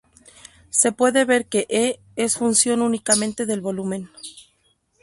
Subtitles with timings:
[0.71, 4.09] Se puede ver que "E" es función únicamente del volumen.